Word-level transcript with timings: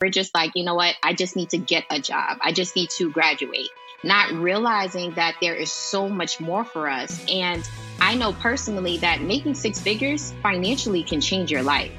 we're 0.00 0.08
just 0.08 0.34
like, 0.34 0.52
you 0.54 0.64
know 0.64 0.74
what? 0.74 0.94
I 1.02 1.12
just 1.12 1.36
need 1.36 1.50
to 1.50 1.58
get 1.58 1.84
a 1.90 2.00
job. 2.00 2.38
I 2.40 2.52
just 2.52 2.74
need 2.74 2.88
to 2.90 3.10
graduate. 3.10 3.68
Not 4.02 4.32
realizing 4.32 5.12
that 5.14 5.34
there 5.42 5.54
is 5.54 5.70
so 5.70 6.08
much 6.08 6.40
more 6.40 6.64
for 6.64 6.88
us. 6.88 7.22
And 7.28 7.68
I 8.00 8.14
know 8.14 8.32
personally 8.32 8.96
that 8.98 9.20
making 9.20 9.56
six 9.56 9.78
figures 9.78 10.32
financially 10.42 11.02
can 11.02 11.20
change 11.20 11.50
your 11.52 11.62
life. 11.62 11.92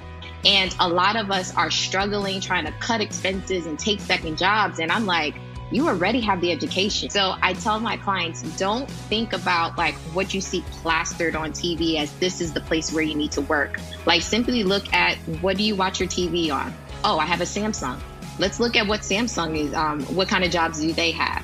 And 0.44 0.76
a 0.80 0.90
lot 0.90 1.16
of 1.16 1.30
us 1.30 1.56
are 1.56 1.70
struggling 1.70 2.42
trying 2.42 2.66
to 2.66 2.72
cut 2.80 3.02
expenses 3.02 3.68
and 3.68 3.78
take 3.78 4.00
second 4.00 4.40
jobs. 4.40 4.80
And 4.80 4.92
I'm 4.92 5.06
like, 5.06 5.36
you 5.70 5.88
already 5.88 6.22
have 6.22 6.42
the 6.42 6.52
education. 6.52 7.12
So 7.12 7.36
I 7.42 7.54
tell 7.54 7.80
my 7.80 7.98
clients, 7.98 8.42
don't 8.58 8.90
think 8.90 9.34
about 9.34 9.78
like 9.78 9.94
what 10.14 10.34
you 10.34 10.42
see 10.42 10.62
plastered 10.72 11.36
on 11.36 11.52
TV 11.52 11.98
as 11.98 12.12
this 12.14 12.42
is 12.42 12.52
the 12.52 12.62
place 12.62 12.92
where 12.92 13.04
you 13.04 13.14
need 13.14 13.32
to 13.34 13.42
work. 13.42 13.80
Like 14.08 14.24
simply 14.24 14.64
look 14.64 14.92
at 14.92 15.18
what 15.42 15.56
do 15.56 15.64
you 15.64 15.76
watch 15.76 16.00
your 16.00 16.10
TV 16.10 16.52
on? 16.52 16.74
Oh, 17.04 17.18
I 17.18 17.26
have 17.26 17.42
a 17.42 17.46
Samsung. 17.46 18.00
Let's 18.38 18.60
look 18.60 18.76
at 18.76 18.86
what 18.86 19.02
Samsung 19.02 19.58
is, 19.58 19.74
um, 19.74 20.04
what 20.16 20.28
kind 20.28 20.44
of 20.44 20.52
jobs 20.52 20.80
do 20.80 20.94
they 20.94 21.12
have? 21.12 21.44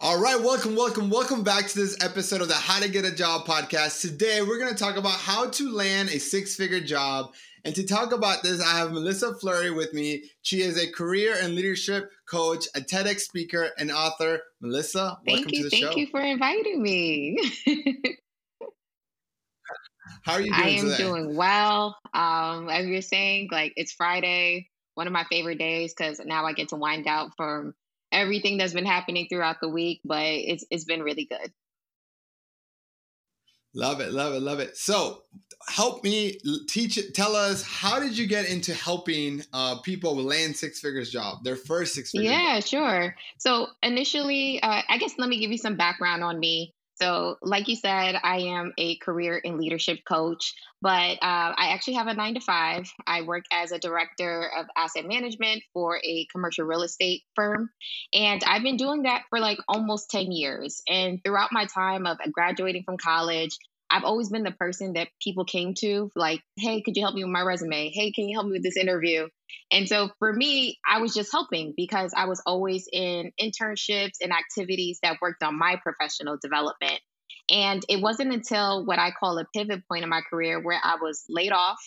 All 0.00 0.18
right, 0.18 0.40
welcome, 0.40 0.74
welcome, 0.74 1.10
welcome 1.10 1.42
back 1.42 1.66
to 1.66 1.78
this 1.78 2.02
episode 2.02 2.40
of 2.40 2.48
the 2.48 2.54
How 2.54 2.80
to 2.80 2.88
Get 2.88 3.04
a 3.04 3.14
Job 3.14 3.44
podcast. 3.44 4.00
Today, 4.00 4.40
we're 4.40 4.58
going 4.58 4.72
to 4.72 4.78
talk 4.78 4.96
about 4.96 5.18
how 5.18 5.50
to 5.50 5.70
land 5.70 6.08
a 6.08 6.18
six 6.18 6.56
figure 6.56 6.80
job. 6.80 7.34
And 7.66 7.74
to 7.74 7.84
talk 7.84 8.12
about 8.12 8.44
this, 8.44 8.62
I 8.62 8.78
have 8.78 8.92
Melissa 8.92 9.34
Fleury 9.34 9.72
with 9.72 9.92
me. 9.92 10.22
She 10.42 10.62
is 10.62 10.80
a 10.80 10.88
career 10.88 11.34
and 11.42 11.56
leadership 11.56 12.12
coach, 12.30 12.68
a 12.76 12.80
TEDx 12.80 13.22
speaker, 13.22 13.70
and 13.76 13.90
author. 13.90 14.40
Melissa, 14.60 15.18
thank 15.26 15.38
welcome 15.38 15.50
you, 15.52 15.58
to 15.58 15.64
the 15.64 15.70
thank 15.70 15.82
show. 15.82 15.88
Thank 15.88 15.98
you 15.98 16.06
for 16.06 16.20
inviting 16.20 16.80
me. 16.80 17.36
how 20.22 20.34
are 20.34 20.40
you 20.40 20.52
doing 20.52 20.64
I 20.64 20.68
am 20.68 20.84
today? 20.84 20.96
doing 20.96 21.34
well. 21.34 21.96
Um, 22.14 22.68
as 22.68 22.86
you're 22.86 23.02
saying, 23.02 23.48
like 23.50 23.72
it's 23.74 23.90
Friday, 23.90 24.68
one 24.94 25.08
of 25.08 25.12
my 25.12 25.24
favorite 25.24 25.58
days 25.58 25.92
because 25.92 26.20
now 26.24 26.44
I 26.44 26.52
get 26.52 26.68
to 26.68 26.76
wind 26.76 27.08
out 27.08 27.32
from 27.36 27.74
everything 28.12 28.58
that's 28.58 28.74
been 28.74 28.86
happening 28.86 29.26
throughout 29.28 29.56
the 29.60 29.68
week, 29.68 30.02
but 30.04 30.22
it's 30.22 30.64
it's 30.70 30.84
been 30.84 31.02
really 31.02 31.24
good. 31.28 31.50
Love 33.76 34.00
it, 34.00 34.12
love 34.12 34.32
it, 34.32 34.40
love 34.40 34.58
it. 34.58 34.76
So, 34.76 35.22
help 35.68 36.02
me 36.04 36.38
teach 36.68 36.96
it. 36.96 37.14
Tell 37.14 37.34
us 37.34 37.62
how 37.62 38.00
did 38.00 38.16
you 38.16 38.26
get 38.26 38.48
into 38.48 38.72
helping 38.72 39.42
uh, 39.52 39.80
people 39.80 40.14
land 40.16 40.56
six 40.56 40.80
figures 40.80 41.10
job, 41.10 41.44
their 41.44 41.56
first 41.56 41.94
six 41.94 42.10
figures? 42.10 42.30
Yeah, 42.30 42.60
job? 42.60 42.64
sure. 42.64 43.16
So 43.38 43.68
initially, 43.82 44.62
uh, 44.62 44.82
I 44.88 44.98
guess 44.98 45.14
let 45.18 45.28
me 45.28 45.38
give 45.38 45.50
you 45.50 45.58
some 45.58 45.76
background 45.76 46.22
on 46.22 46.38
me. 46.38 46.72
So, 47.00 47.36
like 47.42 47.68
you 47.68 47.76
said, 47.76 48.16
I 48.22 48.38
am 48.38 48.72
a 48.78 48.96
career 48.96 49.40
and 49.44 49.58
leadership 49.58 49.98
coach, 50.08 50.54
but 50.80 51.18
uh, 51.22 51.52
I 51.56 51.70
actually 51.72 51.94
have 51.94 52.06
a 52.06 52.14
nine 52.14 52.34
to 52.34 52.40
five. 52.40 52.90
I 53.06 53.22
work 53.22 53.44
as 53.52 53.70
a 53.72 53.78
director 53.78 54.50
of 54.56 54.66
asset 54.76 55.06
management 55.06 55.62
for 55.74 55.98
a 56.02 56.26
commercial 56.32 56.64
real 56.64 56.82
estate 56.82 57.22
firm. 57.34 57.68
And 58.14 58.42
I've 58.44 58.62
been 58.62 58.78
doing 58.78 59.02
that 59.02 59.24
for 59.28 59.40
like 59.40 59.58
almost 59.68 60.10
10 60.10 60.32
years. 60.32 60.82
And 60.88 61.22
throughout 61.22 61.52
my 61.52 61.66
time 61.66 62.06
of 62.06 62.18
graduating 62.32 62.84
from 62.84 62.96
college, 62.96 63.58
I've 63.90 64.04
always 64.04 64.30
been 64.30 64.42
the 64.42 64.52
person 64.52 64.94
that 64.94 65.08
people 65.22 65.44
came 65.44 65.74
to, 65.78 66.10
like, 66.16 66.40
hey, 66.56 66.82
could 66.82 66.96
you 66.96 67.02
help 67.02 67.14
me 67.14 67.24
with 67.24 67.32
my 67.32 67.42
resume? 67.42 67.90
Hey, 67.90 68.10
can 68.12 68.28
you 68.28 68.36
help 68.36 68.46
me 68.46 68.52
with 68.52 68.62
this 68.62 68.76
interview? 68.76 69.28
And 69.70 69.88
so 69.88 70.10
for 70.18 70.32
me, 70.32 70.78
I 70.88 71.00
was 71.00 71.14
just 71.14 71.30
helping 71.32 71.72
because 71.76 72.12
I 72.16 72.26
was 72.26 72.42
always 72.46 72.88
in 72.92 73.32
internships 73.40 74.16
and 74.20 74.32
activities 74.32 74.98
that 75.02 75.18
worked 75.22 75.42
on 75.42 75.58
my 75.58 75.76
professional 75.82 76.36
development. 76.40 77.00
And 77.50 77.84
it 77.88 78.02
wasn't 78.02 78.32
until 78.32 78.84
what 78.84 78.98
I 78.98 79.12
call 79.12 79.38
a 79.38 79.46
pivot 79.54 79.82
point 79.88 80.02
in 80.02 80.10
my 80.10 80.22
career 80.28 80.60
where 80.60 80.80
I 80.82 80.96
was 81.00 81.24
laid 81.28 81.52
off, 81.52 81.78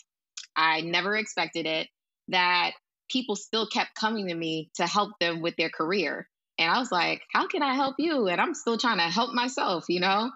I 0.56 0.82
never 0.82 1.16
expected 1.16 1.66
it, 1.66 1.90
that 2.30 2.72
people 3.10 3.36
still 3.36 3.68
kept 3.68 3.96
coming 3.96 4.28
to 4.28 4.36
me 4.36 4.70
to 4.76 4.88
help 4.88 5.12
them 5.20 5.42
with 5.42 5.56
their 5.58 5.70
career. 5.70 6.28
And 6.60 6.70
I 6.70 6.78
was 6.78 6.92
like, 6.92 7.22
how 7.34 7.48
can 7.48 7.64
I 7.64 7.74
help 7.74 7.96
you? 7.98 8.28
And 8.28 8.40
I'm 8.40 8.54
still 8.54 8.78
trying 8.78 8.98
to 8.98 9.04
help 9.04 9.34
myself, 9.34 9.86
you 9.88 10.02
know? 10.02 10.30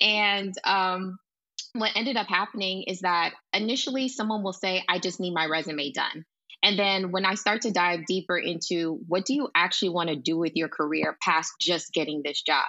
And 0.00 0.52
um, 0.64 1.18
what 1.72 1.92
ended 1.94 2.16
up 2.16 2.26
happening 2.26 2.84
is 2.88 3.00
that 3.00 3.32
initially 3.52 4.08
someone 4.08 4.42
will 4.42 4.52
say, 4.52 4.84
I 4.88 4.98
just 4.98 5.20
need 5.20 5.32
my 5.32 5.46
resume 5.46 5.92
done. 5.92 6.24
And 6.62 6.76
then 6.76 7.12
when 7.12 7.24
I 7.24 7.34
start 7.34 7.62
to 7.62 7.70
dive 7.70 8.00
deeper 8.06 8.36
into 8.36 8.98
what 9.06 9.24
do 9.24 9.34
you 9.34 9.48
actually 9.54 9.90
want 9.90 10.08
to 10.08 10.16
do 10.16 10.36
with 10.36 10.52
your 10.56 10.68
career 10.68 11.16
past 11.22 11.52
just 11.60 11.92
getting 11.92 12.22
this 12.24 12.42
job? 12.42 12.66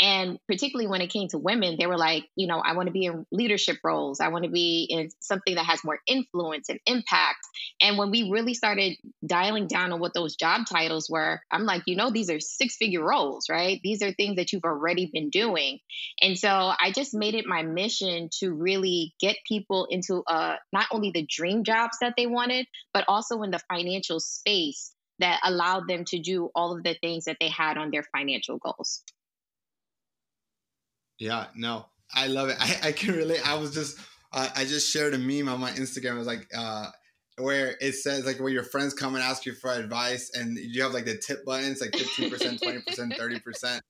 And 0.00 0.38
particularly 0.46 0.88
when 0.88 1.00
it 1.00 1.10
came 1.10 1.28
to 1.28 1.38
women, 1.38 1.76
they 1.78 1.86
were 1.86 1.98
like, 1.98 2.24
you 2.36 2.46
know, 2.46 2.58
I 2.58 2.74
want 2.74 2.86
to 2.86 2.92
be 2.92 3.06
in 3.06 3.26
leadership 3.32 3.78
roles. 3.82 4.20
I 4.20 4.28
want 4.28 4.44
to 4.44 4.50
be 4.50 4.86
in 4.88 5.10
something 5.20 5.54
that 5.56 5.66
has 5.66 5.84
more 5.84 5.98
influence 6.06 6.68
and 6.68 6.78
impact. 6.86 7.38
And 7.80 7.98
when 7.98 8.10
we 8.10 8.30
really 8.30 8.54
started 8.54 8.96
dialing 9.26 9.66
down 9.66 9.92
on 9.92 10.00
what 10.00 10.14
those 10.14 10.36
job 10.36 10.66
titles 10.66 11.08
were, 11.10 11.40
I'm 11.50 11.64
like, 11.64 11.82
you 11.86 11.96
know, 11.96 12.10
these 12.10 12.30
are 12.30 12.40
six 12.40 12.76
figure 12.76 13.04
roles, 13.04 13.46
right? 13.50 13.80
These 13.82 14.02
are 14.02 14.12
things 14.12 14.36
that 14.36 14.52
you've 14.52 14.64
already 14.64 15.10
been 15.12 15.30
doing. 15.30 15.78
And 16.20 16.38
so 16.38 16.48
I 16.48 16.92
just 16.94 17.14
made 17.14 17.34
it 17.34 17.46
my 17.46 17.62
mission 17.62 18.28
to 18.40 18.52
really 18.52 19.14
get 19.20 19.36
people 19.46 19.86
into 19.90 20.22
uh, 20.26 20.56
not 20.72 20.86
only 20.92 21.10
the 21.12 21.26
dream 21.28 21.64
jobs 21.64 21.98
that 22.00 22.14
they 22.16 22.26
wanted, 22.26 22.66
but 22.92 23.04
also 23.08 23.42
in 23.42 23.50
the 23.50 23.60
financial 23.70 24.20
space 24.20 24.92
that 25.18 25.40
allowed 25.44 25.88
them 25.88 26.04
to 26.06 26.20
do 26.20 26.50
all 26.54 26.76
of 26.76 26.82
the 26.82 26.94
things 26.94 27.24
that 27.24 27.38
they 27.40 27.48
had 27.48 27.76
on 27.76 27.90
their 27.90 28.04
financial 28.16 28.58
goals. 28.58 29.02
Yeah, 31.18 31.46
no, 31.54 31.86
I 32.14 32.26
love 32.28 32.48
it. 32.48 32.56
I, 32.60 32.88
I 32.88 32.92
can 32.92 33.14
relate. 33.14 33.46
I 33.46 33.54
was 33.54 33.74
just, 33.74 33.98
uh, 34.32 34.48
I 34.54 34.64
just 34.64 34.90
shared 34.90 35.14
a 35.14 35.18
meme 35.18 35.48
on 35.48 35.60
my 35.60 35.70
Instagram. 35.72 36.14
It 36.14 36.18
was 36.18 36.26
like, 36.26 36.46
uh, 36.56 36.90
where 37.38 37.76
it 37.80 37.92
says 37.92 38.26
like 38.26 38.40
where 38.40 38.52
your 38.52 38.64
friends 38.64 38.92
come 38.94 39.14
and 39.14 39.22
ask 39.22 39.46
you 39.46 39.54
for 39.54 39.72
advice 39.72 40.30
and 40.34 40.56
you 40.58 40.82
have 40.82 40.92
like 40.92 41.04
the 41.04 41.16
tip 41.16 41.44
buttons 41.44 41.80
like 41.80 41.90
15% 41.90 42.60
20% 42.60 43.16
30% 43.16 43.80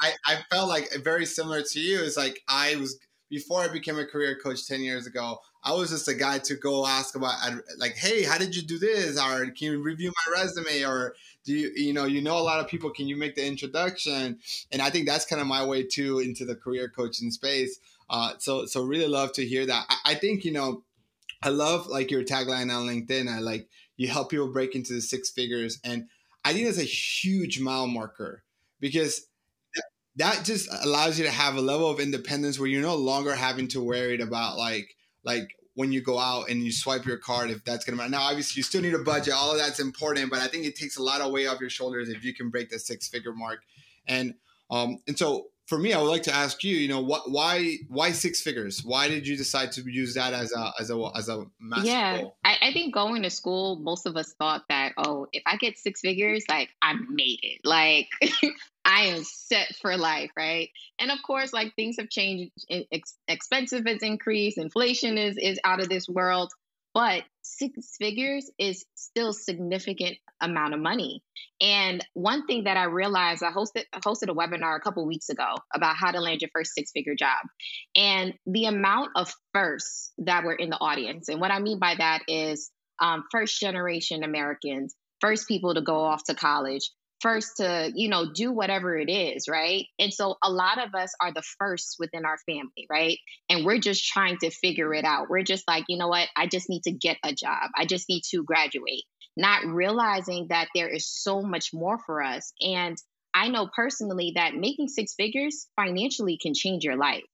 I, 0.00 0.12
I 0.26 0.38
felt 0.50 0.68
like 0.68 0.92
very 1.02 1.26
similar 1.26 1.62
to 1.62 1.80
you 1.80 2.02
it's 2.02 2.16
like 2.16 2.40
i 2.48 2.76
was 2.76 2.98
before 3.30 3.60
i 3.62 3.68
became 3.68 3.98
a 3.98 4.06
career 4.06 4.38
coach 4.42 4.66
10 4.66 4.80
years 4.82 5.06
ago 5.06 5.38
i 5.64 5.72
was 5.72 5.90
just 5.90 6.08
a 6.08 6.14
guy 6.14 6.38
to 6.40 6.54
go 6.56 6.86
ask 6.86 7.14
about 7.16 7.34
like 7.78 7.94
hey 7.94 8.22
how 8.22 8.38
did 8.38 8.54
you 8.54 8.62
do 8.62 8.78
this 8.78 9.18
or 9.18 9.46
can 9.46 9.72
you 9.72 9.82
review 9.82 10.12
my 10.26 10.42
resume 10.42 10.84
or 10.84 11.14
do 11.44 11.52
you 11.52 11.72
you 11.74 11.92
know 11.92 12.04
you 12.04 12.22
know 12.22 12.36
a 12.36 12.40
lot 12.40 12.60
of 12.60 12.68
people 12.68 12.90
can 12.90 13.08
you 13.08 13.16
make 13.16 13.34
the 13.34 13.46
introduction 13.46 14.38
and 14.70 14.82
i 14.82 14.90
think 14.90 15.06
that's 15.06 15.26
kind 15.26 15.40
of 15.40 15.46
my 15.46 15.64
way 15.64 15.82
too 15.82 16.20
into 16.20 16.44
the 16.44 16.54
career 16.54 16.88
coaching 16.88 17.30
space 17.30 17.78
uh, 18.10 18.34
so 18.38 18.66
so 18.66 18.82
really 18.82 19.06
love 19.06 19.32
to 19.32 19.44
hear 19.44 19.64
that 19.64 19.86
I, 19.88 20.12
I 20.12 20.14
think 20.14 20.44
you 20.44 20.52
know 20.52 20.82
I 21.42 21.48
love 21.48 21.88
like 21.88 22.10
your 22.10 22.22
tagline 22.22 22.72
on 22.74 22.86
LinkedIn. 22.86 23.28
I 23.28 23.40
like 23.40 23.68
you 23.96 24.08
help 24.08 24.30
people 24.30 24.48
break 24.48 24.74
into 24.74 24.94
the 24.94 25.00
six 25.00 25.30
figures, 25.30 25.80
and 25.84 26.08
I 26.44 26.52
think 26.52 26.66
that's 26.66 26.78
a 26.78 26.82
huge 26.82 27.60
mile 27.60 27.86
marker 27.86 28.44
because 28.80 29.26
that 30.16 30.44
just 30.44 30.68
allows 30.84 31.18
you 31.18 31.24
to 31.24 31.30
have 31.30 31.56
a 31.56 31.60
level 31.60 31.90
of 31.90 31.98
independence 31.98 32.58
where 32.58 32.68
you're 32.68 32.82
no 32.82 32.94
longer 32.94 33.34
having 33.34 33.68
to 33.68 33.82
worry 33.82 34.20
about 34.20 34.56
like 34.56 34.96
like 35.24 35.56
when 35.74 35.92
you 35.92 36.00
go 36.00 36.18
out 36.18 36.50
and 36.50 36.62
you 36.62 36.72
swipe 36.72 37.04
your 37.06 37.16
card 37.16 37.50
if 37.50 37.64
that's 37.64 37.84
gonna 37.84 37.96
matter. 37.96 38.10
Now, 38.10 38.22
obviously, 38.22 38.60
you 38.60 38.62
still 38.62 38.82
need 38.82 38.94
a 38.94 38.98
budget. 38.98 39.34
All 39.34 39.52
of 39.52 39.58
that's 39.58 39.80
important, 39.80 40.30
but 40.30 40.40
I 40.40 40.48
think 40.48 40.66
it 40.66 40.76
takes 40.76 40.96
a 40.96 41.02
lot 41.02 41.20
of 41.20 41.32
weight 41.32 41.46
off 41.46 41.60
your 41.60 41.70
shoulders 41.70 42.08
if 42.08 42.24
you 42.24 42.34
can 42.34 42.50
break 42.50 42.70
the 42.70 42.78
six 42.78 43.08
figure 43.08 43.32
mark. 43.32 43.62
And 44.06 44.34
um 44.70 44.98
and 45.06 45.18
so 45.18 45.51
for 45.72 45.78
me, 45.78 45.94
I 45.94 46.02
would 46.02 46.10
like 46.10 46.24
to 46.24 46.34
ask 46.34 46.62
you, 46.62 46.76
you 46.76 46.86
know, 46.86 47.00
what, 47.00 47.30
why, 47.30 47.76
why 47.88 48.12
six 48.12 48.42
figures? 48.42 48.84
Why 48.84 49.08
did 49.08 49.26
you 49.26 49.38
decide 49.38 49.72
to 49.72 49.90
use 49.90 50.12
that 50.16 50.34
as 50.34 50.52
a, 50.52 50.70
as 50.78 50.90
a, 50.90 51.10
as 51.16 51.30
a 51.30 51.46
master 51.58 51.86
yeah, 51.86 52.20
goal? 52.20 52.36
I, 52.44 52.56
I 52.60 52.72
think 52.74 52.92
going 52.92 53.22
to 53.22 53.30
school, 53.30 53.76
most 53.76 54.04
of 54.04 54.14
us 54.14 54.34
thought 54.38 54.64
that, 54.68 54.92
oh, 54.98 55.28
if 55.32 55.42
I 55.46 55.56
get 55.56 55.78
six 55.78 56.02
figures, 56.02 56.44
like 56.46 56.68
I 56.82 56.92
made 56.92 57.38
it, 57.40 57.62
like 57.64 58.08
I 58.84 59.04
am 59.04 59.24
set 59.24 59.74
for 59.80 59.96
life, 59.96 60.30
right? 60.36 60.68
And 60.98 61.10
of 61.10 61.20
course, 61.26 61.54
like 61.54 61.74
things 61.74 61.96
have 61.98 62.10
changed. 62.10 62.52
Ex- 62.70 63.16
expensive 63.26 63.86
has 63.86 64.02
increased. 64.02 64.58
Inflation 64.58 65.16
is 65.16 65.38
is 65.38 65.58
out 65.64 65.80
of 65.80 65.88
this 65.88 66.06
world. 66.06 66.52
But 66.92 67.22
six 67.62 67.96
figures 67.96 68.50
is 68.58 68.84
still 68.94 69.32
significant 69.32 70.16
amount 70.40 70.74
of 70.74 70.80
money. 70.80 71.22
And 71.60 72.04
one 72.14 72.46
thing 72.46 72.64
that 72.64 72.76
I 72.76 72.84
realized, 72.84 73.42
I 73.42 73.52
hosted 73.52 73.84
hosted 73.94 74.30
a 74.30 74.34
webinar 74.34 74.76
a 74.76 74.80
couple 74.80 75.06
weeks 75.06 75.28
ago 75.28 75.54
about 75.74 75.96
how 75.96 76.10
to 76.10 76.20
land 76.20 76.40
your 76.40 76.50
first 76.52 76.74
six 76.74 76.90
figure 76.92 77.14
job, 77.14 77.38
and 77.94 78.34
the 78.46 78.66
amount 78.66 79.10
of 79.14 79.32
firsts 79.52 80.12
that 80.18 80.44
were 80.44 80.54
in 80.54 80.70
the 80.70 80.78
audience. 80.78 81.28
And 81.28 81.40
what 81.40 81.52
I 81.52 81.60
mean 81.60 81.78
by 81.78 81.94
that 81.96 82.22
is 82.26 82.70
um, 83.00 83.24
first 83.30 83.60
generation 83.60 84.24
Americans, 84.24 84.94
first 85.20 85.46
people 85.46 85.74
to 85.74 85.82
go 85.82 86.00
off 86.00 86.24
to 86.24 86.34
college, 86.34 86.90
first 87.22 87.58
to 87.58 87.90
you 87.94 88.08
know 88.08 88.32
do 88.32 88.52
whatever 88.52 88.96
it 88.96 89.10
is 89.10 89.48
right? 89.48 89.86
And 89.98 90.12
so 90.12 90.36
a 90.42 90.50
lot 90.50 90.84
of 90.84 90.94
us 90.94 91.12
are 91.20 91.32
the 91.32 91.42
first 91.58 91.96
within 91.98 92.24
our 92.24 92.38
family 92.46 92.86
right? 92.90 93.18
And 93.48 93.64
we're 93.64 93.78
just 93.78 94.04
trying 94.04 94.38
to 94.38 94.50
figure 94.50 94.92
it 94.92 95.04
out. 95.04 95.30
We're 95.30 95.42
just 95.42 95.64
like 95.66 95.84
you 95.88 95.98
know 95.98 96.08
what? 96.08 96.28
I 96.36 96.46
just 96.46 96.68
need 96.68 96.82
to 96.84 96.92
get 96.92 97.18
a 97.24 97.32
job. 97.32 97.70
I 97.76 97.86
just 97.86 98.08
need 98.08 98.22
to 98.30 98.42
graduate. 98.42 99.04
Not 99.36 99.64
realizing 99.64 100.48
that 100.50 100.68
there 100.74 100.88
is 100.88 101.08
so 101.08 101.40
much 101.40 101.70
more 101.72 101.98
for 102.04 102.22
us. 102.22 102.52
And 102.60 102.96
I 103.34 103.48
know 103.48 103.68
personally 103.74 104.32
that 104.34 104.54
making 104.54 104.88
six 104.88 105.14
figures 105.14 105.66
financially 105.76 106.38
can 106.40 106.52
change 106.54 106.84
your 106.84 106.96
life. 106.96 107.24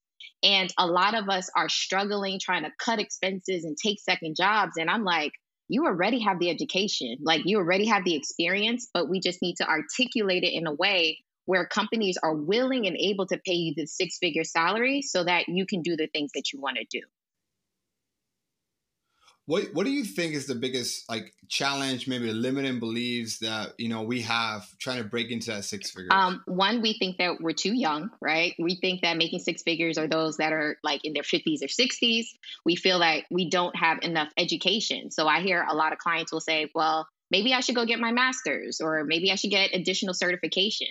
And 0.42 0.72
a 0.78 0.86
lot 0.86 1.14
of 1.14 1.28
us 1.28 1.50
are 1.56 1.68
struggling 1.68 2.38
trying 2.38 2.62
to 2.62 2.70
cut 2.78 3.00
expenses 3.00 3.64
and 3.64 3.76
take 3.76 3.98
second 4.00 4.36
jobs. 4.36 4.76
And 4.78 4.88
I'm 4.88 5.02
like, 5.02 5.32
you 5.68 5.86
already 5.86 6.20
have 6.20 6.38
the 6.38 6.50
education, 6.50 7.16
like 7.20 7.42
you 7.44 7.58
already 7.58 7.86
have 7.86 8.04
the 8.04 8.14
experience, 8.14 8.88
but 8.92 9.08
we 9.08 9.20
just 9.20 9.42
need 9.42 9.56
to 9.56 9.68
articulate 9.68 10.44
it 10.44 10.52
in 10.52 10.66
a 10.66 10.72
way 10.72 11.18
where 11.44 11.66
companies 11.66 12.18
are 12.22 12.34
willing 12.34 12.86
and 12.86 12.96
able 12.96 13.26
to 13.26 13.38
pay 13.46 13.54
you 13.54 13.74
the 13.74 13.86
six 13.86 14.18
figure 14.18 14.44
salary 14.44 15.00
so 15.02 15.24
that 15.24 15.48
you 15.48 15.66
can 15.66 15.82
do 15.82 15.96
the 15.96 16.08
things 16.08 16.30
that 16.34 16.52
you 16.52 16.60
want 16.60 16.76
to 16.76 16.84
do. 16.90 17.00
What 19.48 19.72
What 19.72 19.86
do 19.86 19.90
you 19.90 20.04
think 20.04 20.34
is 20.34 20.44
the 20.44 20.54
biggest 20.54 21.08
like 21.08 21.32
challenge, 21.48 22.06
maybe 22.06 22.30
limiting 22.30 22.78
beliefs 22.80 23.38
that 23.38 23.72
you 23.78 23.88
know 23.88 24.02
we 24.02 24.20
have 24.20 24.68
trying 24.76 25.02
to 25.02 25.08
break 25.08 25.30
into 25.30 25.50
that 25.52 25.64
six 25.64 25.90
figures? 25.90 26.10
Um, 26.12 26.42
one, 26.44 26.82
we 26.82 26.98
think 26.98 27.16
that 27.16 27.40
we're 27.40 27.54
too 27.54 27.72
young, 27.72 28.10
right? 28.20 28.52
We 28.58 28.76
think 28.76 29.00
that 29.00 29.16
making 29.16 29.38
six 29.38 29.62
figures 29.62 29.96
are 29.96 30.06
those 30.06 30.36
that 30.36 30.52
are 30.52 30.76
like 30.84 31.02
in 31.02 31.14
their 31.14 31.22
fifties 31.22 31.62
or 31.62 31.68
sixties. 31.68 32.30
We 32.66 32.76
feel 32.76 32.98
like 32.98 33.24
we 33.30 33.48
don't 33.48 33.74
have 33.74 34.00
enough 34.02 34.28
education. 34.36 35.10
So 35.10 35.26
I 35.26 35.40
hear 35.40 35.64
a 35.66 35.74
lot 35.74 35.94
of 35.94 35.98
clients 35.98 36.30
will 36.30 36.42
say, 36.42 36.70
"Well, 36.74 37.08
maybe 37.30 37.54
I 37.54 37.60
should 37.60 37.74
go 37.74 37.86
get 37.86 38.00
my 38.00 38.12
master's, 38.12 38.82
or 38.82 39.04
maybe 39.04 39.32
I 39.32 39.36
should 39.36 39.50
get 39.50 39.74
additional 39.74 40.12
certification." 40.12 40.88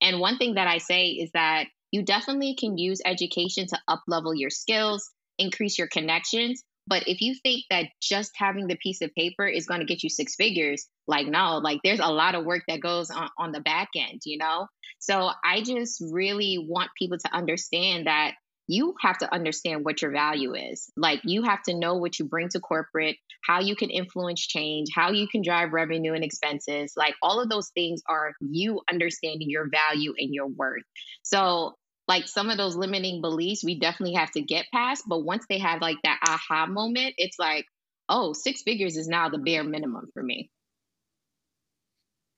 And 0.00 0.20
one 0.20 0.38
thing 0.38 0.54
that 0.54 0.68
I 0.68 0.78
say 0.78 1.08
is 1.08 1.32
that 1.32 1.66
you 1.90 2.04
definitely 2.04 2.54
can 2.54 2.78
use 2.78 3.00
education 3.04 3.66
to 3.66 3.80
up 3.88 4.04
level 4.06 4.32
your 4.32 4.50
skills, 4.50 5.10
increase 5.40 5.76
your 5.76 5.88
connections, 5.88 6.62
but 6.86 7.08
if 7.08 7.20
you 7.20 7.34
think 7.34 7.64
that 7.70 7.86
just 8.00 8.32
having 8.36 8.66
the 8.66 8.76
piece 8.76 9.02
of 9.02 9.14
paper 9.14 9.46
is 9.46 9.66
going 9.66 9.80
to 9.80 9.86
get 9.86 10.02
you 10.02 10.10
six 10.10 10.36
figures, 10.36 10.86
like, 11.06 11.26
no, 11.26 11.58
like 11.58 11.80
there's 11.82 12.00
a 12.00 12.12
lot 12.12 12.34
of 12.34 12.44
work 12.44 12.62
that 12.68 12.80
goes 12.80 13.10
on, 13.10 13.28
on 13.38 13.52
the 13.52 13.60
back 13.60 13.88
end, 13.96 14.20
you 14.24 14.38
know? 14.38 14.66
So 14.98 15.30
I 15.44 15.62
just 15.62 16.02
really 16.12 16.64
want 16.68 16.90
people 16.98 17.18
to 17.18 17.34
understand 17.34 18.06
that 18.06 18.34
you 18.68 18.94
have 19.00 19.18
to 19.18 19.32
understand 19.32 19.84
what 19.84 20.02
your 20.02 20.10
value 20.10 20.54
is. 20.54 20.90
Like, 20.96 21.20
you 21.24 21.42
have 21.44 21.62
to 21.64 21.74
know 21.74 21.94
what 21.94 22.18
you 22.18 22.24
bring 22.24 22.48
to 22.50 22.60
corporate, 22.60 23.16
how 23.44 23.60
you 23.60 23.76
can 23.76 23.90
influence 23.90 24.44
change, 24.44 24.88
how 24.94 25.12
you 25.12 25.28
can 25.28 25.42
drive 25.42 25.72
revenue 25.72 26.14
and 26.14 26.24
expenses. 26.24 26.92
Like, 26.96 27.14
all 27.22 27.40
of 27.40 27.48
those 27.48 27.68
things 27.70 28.02
are 28.08 28.32
you 28.40 28.80
understanding 28.90 29.48
your 29.48 29.68
value 29.70 30.14
and 30.18 30.34
your 30.34 30.48
worth. 30.48 30.82
So, 31.22 31.76
like 32.08 32.28
some 32.28 32.50
of 32.50 32.56
those 32.56 32.76
limiting 32.76 33.20
beliefs 33.20 33.64
we 33.64 33.78
definitely 33.78 34.14
have 34.14 34.30
to 34.30 34.40
get 34.40 34.66
past 34.72 35.04
but 35.06 35.24
once 35.24 35.44
they 35.48 35.58
have 35.58 35.80
like 35.80 35.98
that 36.04 36.18
aha 36.22 36.66
moment 36.66 37.14
it's 37.18 37.38
like 37.38 37.66
oh 38.08 38.32
six 38.32 38.62
figures 38.62 38.96
is 38.96 39.08
now 39.08 39.28
the 39.28 39.38
bare 39.38 39.64
minimum 39.64 40.08
for 40.12 40.22
me. 40.22 40.50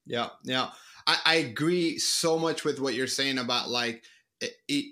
Yeah 0.07 0.29
yeah. 0.45 0.71
I, 1.07 1.19
I 1.25 1.35
agree 1.37 1.99
so 1.99 2.39
much 2.39 2.65
with 2.65 2.81
what 2.81 2.95
you're 2.95 3.07
saying 3.07 3.39
about 3.39 3.69
like 3.69 4.03
it, 4.41 4.53
it, 4.69 4.85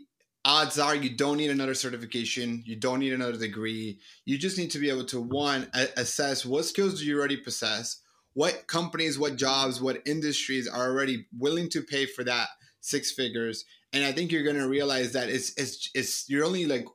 odds 0.44 0.78
are 0.78 0.94
you 0.94 1.17
don't 1.17 1.38
need 1.38 1.50
another 1.50 1.75
certification 1.75 2.62
you 2.64 2.76
don't 2.76 3.00
need 3.00 3.12
another 3.12 3.37
degree 3.37 3.99
you 4.25 4.38
just 4.38 4.56
need 4.58 4.70
to 4.70 4.78
be 4.78 4.88
able 4.88 5.05
to 5.05 5.20
one 5.20 5.69
assess 5.96 6.46
what 6.46 6.64
skills 6.64 7.00
do 7.00 7.06
you 7.06 7.19
already 7.19 7.37
possess 7.37 8.00
what 8.34 8.67
companies 8.69 9.19
what 9.19 9.37
jobs 9.37 9.81
what 9.81 10.02
industries 10.06 10.69
are 10.69 10.88
already 10.88 11.26
willing 11.37 11.69
to 11.69 11.82
pay 11.82 12.06
for 12.06 12.23
that 12.23 12.49
six 12.81 13.11
figures 13.11 13.64
and 13.92 14.04
I 14.04 14.12
think 14.12 14.32
you're 14.32 14.44
gonna 14.44 14.68
realize 14.68 15.12
that 15.12 15.28
it's 15.28 15.52
it's 15.56 15.90
it's 15.94 16.28
you're 16.28 16.44
only 16.44 16.66
like 16.66 16.86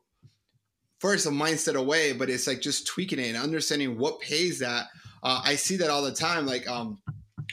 first 0.99 1.25
a 1.25 1.29
mindset 1.29 1.75
away, 1.75 2.13
but 2.13 2.29
it's 2.29 2.45
like 2.47 2.61
just 2.61 2.85
tweaking 2.85 3.19
it 3.19 3.29
and 3.29 3.37
understanding 3.37 3.97
what 3.97 4.21
pays 4.21 4.59
that. 4.59 4.85
Uh, 5.23 5.41
I 5.43 5.55
see 5.55 5.77
that 5.77 5.89
all 5.89 6.03
the 6.03 6.13
time. 6.13 6.45
Like 6.45 6.67
um, 6.67 6.99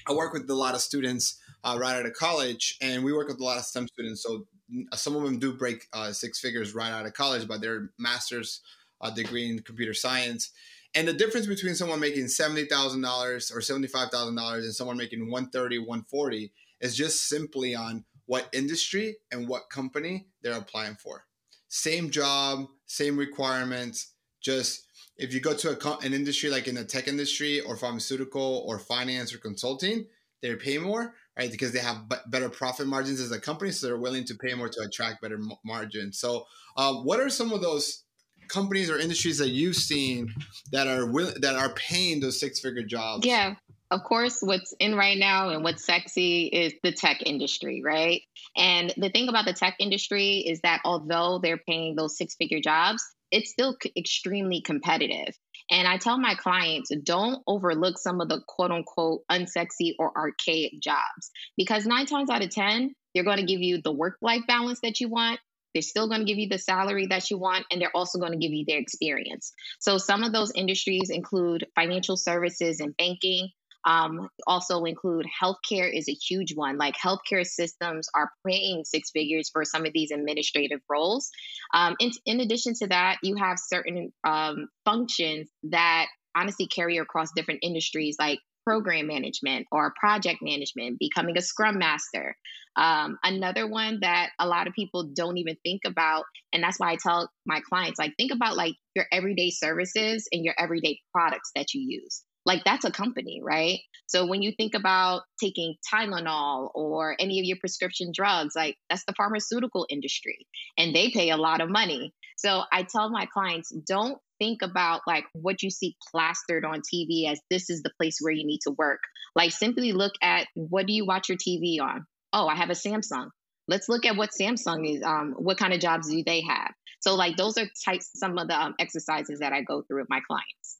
I 0.06 0.12
work 0.12 0.32
with 0.32 0.48
a 0.50 0.54
lot 0.54 0.74
of 0.74 0.80
students 0.80 1.40
uh, 1.64 1.76
right 1.80 1.96
out 1.96 2.06
of 2.06 2.12
college, 2.12 2.76
and 2.82 3.02
we 3.02 3.12
work 3.12 3.28
with 3.28 3.40
a 3.40 3.44
lot 3.44 3.58
of 3.58 3.64
STEM 3.64 3.88
students. 3.88 4.22
So 4.22 4.46
some 4.94 5.16
of 5.16 5.22
them 5.22 5.38
do 5.38 5.54
break 5.54 5.86
uh, 5.92 6.12
six 6.12 6.40
figures 6.40 6.74
right 6.74 6.90
out 6.90 7.06
of 7.06 7.14
college, 7.14 7.48
but 7.48 7.60
they're 7.60 7.90
master's 7.98 8.60
uh, 9.00 9.10
degree 9.10 9.48
in 9.50 9.58
computer 9.60 9.94
science. 9.94 10.50
And 10.94 11.06
the 11.06 11.12
difference 11.12 11.46
between 11.46 11.74
someone 11.74 12.00
making 12.00 12.28
seventy 12.28 12.66
thousand 12.66 13.02
dollars 13.02 13.50
or 13.50 13.60
seventy 13.60 13.88
five 13.88 14.10
thousand 14.10 14.36
dollars 14.36 14.64
and 14.64 14.74
someone 14.74 14.96
making 14.96 15.30
130, 15.30 15.78
140 15.78 16.52
is 16.80 16.96
just 16.96 17.28
simply 17.28 17.74
on 17.74 18.04
what 18.28 18.48
industry 18.52 19.16
and 19.32 19.48
what 19.48 19.70
company 19.70 20.26
they're 20.42 20.52
applying 20.58 20.94
for. 20.94 21.24
Same 21.68 22.10
job, 22.10 22.66
same 22.86 23.16
requirements. 23.16 24.12
Just 24.40 24.86
if 25.16 25.32
you 25.34 25.40
go 25.40 25.54
to 25.54 25.70
a, 25.70 25.98
an 26.06 26.12
industry 26.12 26.50
like 26.50 26.68
in 26.68 26.74
the 26.76 26.84
tech 26.84 27.08
industry 27.08 27.60
or 27.60 27.76
pharmaceutical 27.76 28.62
or 28.66 28.78
finance 28.78 29.34
or 29.34 29.38
consulting, 29.38 30.06
they 30.42 30.54
pay 30.54 30.76
more, 30.78 31.14
right? 31.38 31.50
Because 31.50 31.72
they 31.72 31.80
have 31.80 32.08
b- 32.08 32.16
better 32.28 32.50
profit 32.50 32.86
margins 32.86 33.18
as 33.18 33.32
a 33.32 33.40
company, 33.40 33.72
so 33.72 33.86
they're 33.86 33.98
willing 33.98 34.24
to 34.26 34.34
pay 34.34 34.54
more 34.54 34.68
to 34.68 34.80
attract 34.82 35.22
better 35.22 35.34
m- 35.36 35.50
margins. 35.64 36.20
So, 36.20 36.44
uh, 36.76 36.94
what 36.94 37.20
are 37.20 37.30
some 37.30 37.52
of 37.52 37.62
those 37.62 38.04
companies 38.48 38.90
or 38.90 38.98
industries 38.98 39.38
that 39.38 39.48
you've 39.48 39.76
seen 39.76 40.32
that 40.70 40.86
are 40.86 41.06
will- 41.10 41.34
that 41.40 41.56
are 41.56 41.72
paying 41.74 42.20
those 42.20 42.38
six 42.38 42.60
figure 42.60 42.84
jobs? 42.84 43.26
Yeah, 43.26 43.56
of 43.90 44.04
course, 44.04 44.40
what's 44.42 44.74
in 44.78 44.94
right 44.94 45.18
now 45.18 45.48
and 45.48 45.64
what's 45.64 45.84
sexy 45.84 46.44
is 46.46 46.74
the 46.82 46.92
tech 46.92 47.22
industry, 47.24 47.82
right? 47.84 48.22
And 48.56 48.92
the 48.96 49.08
thing 49.08 49.28
about 49.28 49.46
the 49.46 49.54
tech 49.54 49.76
industry 49.78 50.44
is 50.46 50.60
that 50.60 50.82
although 50.84 51.40
they're 51.42 51.58
paying 51.58 51.96
those 51.96 52.16
six 52.16 52.34
figure 52.36 52.60
jobs, 52.60 53.02
it's 53.30 53.50
still 53.50 53.76
extremely 53.96 54.60
competitive. 54.60 55.34
And 55.70 55.86
I 55.86 55.98
tell 55.98 56.18
my 56.18 56.34
clients, 56.34 56.90
don't 57.02 57.42
overlook 57.46 57.98
some 57.98 58.20
of 58.20 58.28
the 58.28 58.40
quote 58.46 58.70
unquote 58.70 59.22
unsexy 59.30 59.94
or 59.98 60.16
archaic 60.16 60.80
jobs 60.82 61.30
because 61.56 61.86
nine 61.86 62.06
times 62.06 62.30
out 62.30 62.42
of 62.42 62.50
10, 62.50 62.94
they're 63.14 63.24
going 63.24 63.38
to 63.38 63.46
give 63.46 63.60
you 63.60 63.80
the 63.82 63.92
work 63.92 64.16
life 64.22 64.42
balance 64.46 64.80
that 64.82 65.00
you 65.00 65.08
want. 65.08 65.40
They're 65.74 65.82
still 65.82 66.08
going 66.08 66.20
to 66.20 66.26
give 66.26 66.38
you 66.38 66.48
the 66.48 66.58
salary 66.58 67.06
that 67.08 67.30
you 67.30 67.38
want, 67.38 67.66
and 67.70 67.80
they're 67.80 67.94
also 67.94 68.18
going 68.18 68.32
to 68.32 68.38
give 68.38 68.52
you 68.52 68.64
their 68.66 68.78
experience. 68.78 69.52
So, 69.80 69.98
some 69.98 70.24
of 70.24 70.32
those 70.32 70.50
industries 70.54 71.10
include 71.10 71.66
financial 71.74 72.16
services 72.16 72.80
and 72.80 72.96
banking, 72.96 73.50
um, 73.84 74.28
also 74.46 74.84
include 74.84 75.26
healthcare 75.42 75.90
is 75.92 76.08
a 76.08 76.12
huge 76.12 76.54
one. 76.54 76.78
Like 76.78 76.96
healthcare 76.96 77.46
systems 77.46 78.08
are 78.14 78.30
paying 78.46 78.84
six 78.84 79.10
figures 79.10 79.50
for 79.52 79.64
some 79.64 79.86
of 79.86 79.92
these 79.92 80.10
administrative 80.10 80.80
roles. 80.90 81.30
Um, 81.74 81.96
in, 82.00 82.10
in 82.26 82.40
addition 82.40 82.74
to 82.80 82.88
that, 82.88 83.18
you 83.22 83.36
have 83.36 83.58
certain 83.58 84.12
um, 84.24 84.68
functions 84.84 85.48
that 85.70 86.06
honestly 86.36 86.66
carry 86.66 86.98
across 86.98 87.28
different 87.34 87.60
industries, 87.62 88.16
like 88.18 88.38
program 88.64 89.06
management 89.06 89.66
or 89.72 89.94
project 89.98 90.40
management, 90.42 90.98
becoming 90.98 91.38
a 91.38 91.42
scrum 91.42 91.78
master. 91.78 92.36
Um, 92.76 93.18
another 93.24 93.66
one 93.66 94.00
that 94.02 94.30
a 94.38 94.46
lot 94.46 94.66
of 94.66 94.74
people 94.74 95.10
don't 95.14 95.38
even 95.38 95.56
think 95.64 95.82
about, 95.86 96.24
and 96.52 96.62
that's 96.62 96.78
why 96.78 96.92
I 96.92 96.96
tell 97.02 97.30
my 97.46 97.60
clients, 97.66 97.98
like, 97.98 98.12
think 98.16 98.30
about 98.32 98.56
like 98.56 98.74
your 98.94 99.06
everyday 99.10 99.50
services 99.50 100.28
and 100.30 100.44
your 100.44 100.54
everyday 100.58 101.00
products 101.12 101.50
that 101.56 101.74
you 101.74 101.80
use 101.80 102.22
like 102.48 102.64
that's 102.64 102.86
a 102.86 102.90
company, 102.90 103.42
right? 103.44 103.80
So 104.06 104.26
when 104.26 104.40
you 104.40 104.52
think 104.56 104.74
about 104.74 105.20
taking 105.38 105.74
Tylenol 105.92 106.70
or 106.74 107.14
any 107.20 107.38
of 107.40 107.44
your 107.44 107.58
prescription 107.60 108.10
drugs, 108.10 108.54
like 108.56 108.78
that's 108.88 109.04
the 109.04 109.12
pharmaceutical 109.18 109.86
industry 109.90 110.46
and 110.78 110.96
they 110.96 111.10
pay 111.10 111.28
a 111.28 111.36
lot 111.36 111.60
of 111.60 111.68
money. 111.68 112.14
So 112.38 112.62
I 112.72 112.84
tell 112.84 113.10
my 113.10 113.26
clients, 113.26 113.70
don't 113.86 114.16
think 114.38 114.62
about 114.62 115.02
like 115.06 115.24
what 115.34 115.62
you 115.62 115.68
see 115.68 115.94
plastered 116.10 116.64
on 116.64 116.80
TV 116.80 117.30
as 117.30 117.38
this 117.50 117.68
is 117.68 117.82
the 117.82 117.92
place 118.00 118.16
where 118.18 118.32
you 118.32 118.46
need 118.46 118.60
to 118.62 118.74
work. 118.78 119.00
Like 119.36 119.52
simply 119.52 119.92
look 119.92 120.14
at 120.22 120.46
what 120.54 120.86
do 120.86 120.94
you 120.94 121.04
watch 121.04 121.28
your 121.28 121.36
TV 121.36 121.82
on? 121.82 122.06
Oh, 122.32 122.48
I 122.48 122.54
have 122.54 122.70
a 122.70 122.72
Samsung. 122.72 123.28
Let's 123.66 123.90
look 123.90 124.06
at 124.06 124.16
what 124.16 124.30
Samsung 124.30 124.90
is. 124.90 125.02
Um, 125.02 125.34
what 125.36 125.58
kind 125.58 125.74
of 125.74 125.80
jobs 125.80 126.08
do 126.08 126.22
they 126.24 126.40
have? 126.48 126.72
So 127.00 127.14
like 127.14 127.36
those 127.36 127.58
are 127.58 127.66
types 127.84 128.08
some 128.14 128.38
of 128.38 128.48
the 128.48 128.58
um, 128.58 128.74
exercises 128.78 129.40
that 129.40 129.52
I 129.52 129.60
go 129.60 129.82
through 129.82 130.00
with 130.00 130.08
my 130.08 130.20
clients. 130.26 130.78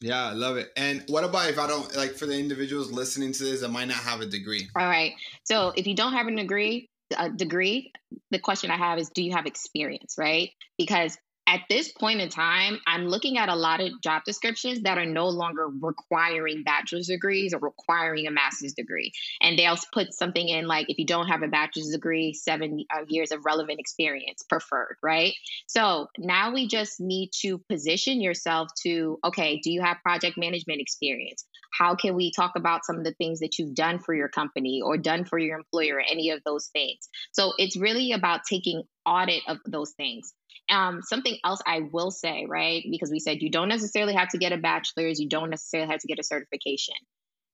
Yeah, 0.00 0.26
I 0.26 0.32
love 0.32 0.56
it. 0.56 0.70
And 0.76 1.04
what 1.08 1.24
about 1.24 1.48
if 1.48 1.58
I 1.58 1.66
don't 1.66 1.94
like 1.96 2.12
for 2.12 2.26
the 2.26 2.38
individuals 2.38 2.92
listening 2.92 3.32
to 3.32 3.44
this 3.44 3.60
that 3.60 3.70
might 3.70 3.88
not 3.88 3.96
have 3.98 4.20
a 4.20 4.26
degree? 4.26 4.68
All 4.76 4.86
right. 4.86 5.14
So 5.44 5.72
if 5.74 5.86
you 5.86 5.94
don't 5.94 6.12
have 6.12 6.26
a 6.26 6.36
degree, 6.36 6.90
a 7.16 7.30
degree, 7.30 7.92
the 8.30 8.38
question 8.38 8.70
I 8.70 8.76
have 8.76 8.98
is 8.98 9.08
do 9.10 9.22
you 9.22 9.32
have 9.32 9.46
experience, 9.46 10.16
right? 10.18 10.50
Because 10.76 11.16
at 11.46 11.60
this 11.70 11.92
point 11.92 12.20
in 12.20 12.28
time, 12.28 12.78
I'm 12.86 13.06
looking 13.06 13.38
at 13.38 13.48
a 13.48 13.54
lot 13.54 13.80
of 13.80 14.00
job 14.02 14.22
descriptions 14.24 14.82
that 14.82 14.98
are 14.98 15.06
no 15.06 15.28
longer 15.28 15.68
requiring 15.68 16.64
bachelor's 16.64 17.06
degrees 17.06 17.54
or 17.54 17.60
requiring 17.60 18.26
a 18.26 18.30
master's 18.30 18.74
degree. 18.74 19.12
And 19.40 19.58
they'll 19.58 19.78
put 19.92 20.12
something 20.12 20.48
in 20.48 20.66
like, 20.66 20.86
if 20.88 20.98
you 20.98 21.06
don't 21.06 21.28
have 21.28 21.42
a 21.42 21.48
bachelor's 21.48 21.90
degree, 21.90 22.32
seven 22.32 22.84
uh, 22.92 23.04
years 23.06 23.30
of 23.30 23.44
relevant 23.44 23.78
experience 23.78 24.42
preferred, 24.48 24.96
right? 25.02 25.34
So 25.66 26.08
now 26.18 26.52
we 26.52 26.66
just 26.66 27.00
need 27.00 27.30
to 27.42 27.58
position 27.70 28.20
yourself 28.20 28.68
to, 28.82 29.18
okay, 29.24 29.60
do 29.62 29.70
you 29.70 29.82
have 29.82 29.98
project 30.02 30.36
management 30.36 30.80
experience? 30.80 31.44
How 31.72 31.94
can 31.94 32.14
we 32.14 32.32
talk 32.32 32.52
about 32.56 32.84
some 32.84 32.96
of 32.96 33.04
the 33.04 33.14
things 33.14 33.40
that 33.40 33.58
you've 33.58 33.74
done 33.74 33.98
for 33.98 34.14
your 34.14 34.28
company 34.28 34.80
or 34.82 34.96
done 34.96 35.24
for 35.24 35.38
your 35.38 35.58
employer, 35.58 35.96
or 35.96 36.00
any 36.00 36.30
of 36.30 36.40
those 36.44 36.68
things? 36.68 37.08
So 37.32 37.52
it's 37.58 37.76
really 37.76 38.12
about 38.12 38.40
taking 38.48 38.82
audit 39.04 39.42
of 39.46 39.58
those 39.66 39.92
things. 39.92 40.32
Um, 40.70 41.02
something 41.02 41.36
else 41.44 41.60
I 41.66 41.80
will 41.92 42.10
say, 42.10 42.46
right? 42.48 42.84
Because 42.90 43.10
we 43.10 43.20
said 43.20 43.42
you 43.42 43.50
don't 43.50 43.68
necessarily 43.68 44.14
have 44.14 44.28
to 44.30 44.38
get 44.38 44.52
a 44.52 44.56
bachelor's, 44.56 45.20
you 45.20 45.28
don't 45.28 45.50
necessarily 45.50 45.90
have 45.90 46.00
to 46.00 46.08
get 46.08 46.18
a 46.18 46.24
certification. 46.24 46.94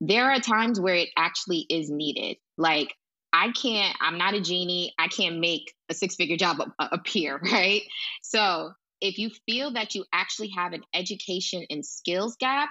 there 0.00 0.30
are 0.30 0.40
times 0.40 0.80
where 0.80 0.96
it 0.96 1.10
actually 1.16 1.66
is 1.70 1.90
needed. 1.90 2.36
Like 2.58 2.94
I 3.32 3.52
can't, 3.52 3.96
I'm 4.00 4.18
not 4.18 4.34
a 4.34 4.40
genie. 4.40 4.92
I 4.98 5.08
can't 5.08 5.38
make 5.38 5.72
a 5.90 5.94
six 5.94 6.16
figure 6.16 6.36
job 6.36 6.58
appear, 6.78 7.38
right? 7.52 7.82
So 8.22 8.72
if 9.00 9.18
you 9.18 9.30
feel 9.46 9.72
that 9.72 9.94
you 9.94 10.04
actually 10.12 10.50
have 10.56 10.72
an 10.72 10.82
education 10.94 11.64
and 11.70 11.84
skills 11.84 12.36
gap, 12.38 12.68